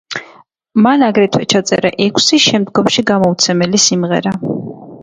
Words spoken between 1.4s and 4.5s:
ჩაწერა ექვსი, შემდგომში გამოუცემელი სიმღერა.